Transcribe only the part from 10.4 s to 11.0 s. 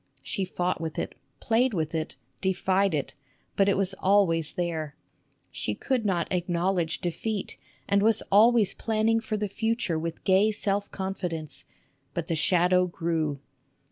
self